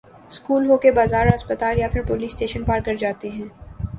school 0.29 0.65
ہو 0.69 0.77
کہ 0.77 0.91
بازار 0.91 1.27
ہسپتال 1.27 1.79
یا 1.79 1.87
پھر 1.89 2.01
پولیس 2.03 2.31
اسٹیشن 2.31 2.63
پار 2.63 2.79
کر 2.85 2.95
جاتے 2.95 3.29
ہیں 3.29 3.47